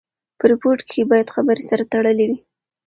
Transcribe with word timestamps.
په 0.39 0.45
ریپورټ 0.51 0.79
کښي 0.87 1.03
باید 1.11 1.33
خبري 1.35 1.63
سره 1.69 1.83
تړلې 1.91 2.25
وي. 2.29 2.37